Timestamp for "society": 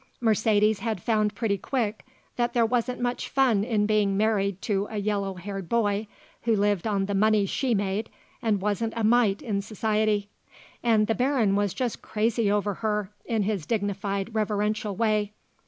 9.61-10.27